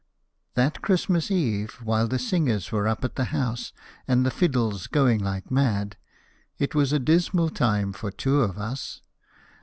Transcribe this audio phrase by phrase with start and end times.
[0.55, 3.71] That Christmas eve, while the singers were up at the house
[4.07, 5.95] and the fiddles going like mad,
[6.57, 9.03] it was a dismal time for two of us.